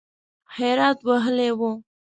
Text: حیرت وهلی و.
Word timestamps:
حیرت 0.55 0.97
وهلی 1.07 1.49
و. 1.57 1.59